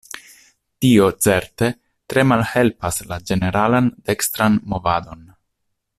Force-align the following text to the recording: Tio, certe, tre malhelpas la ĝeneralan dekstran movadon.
Tio, 0.85 1.09
certe, 1.25 1.69
tre 2.13 2.25
malhelpas 2.31 2.99
la 3.13 3.21
ĝeneralan 3.31 3.93
dekstran 4.11 4.59
movadon. 4.75 5.27